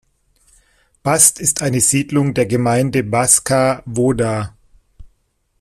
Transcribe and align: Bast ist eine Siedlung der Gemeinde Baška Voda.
Bast 1.03 1.39
ist 1.39 1.61
eine 1.61 1.79
Siedlung 1.79 2.33
der 2.33 2.47
Gemeinde 2.47 3.03
Baška 3.03 3.83
Voda. 3.85 4.55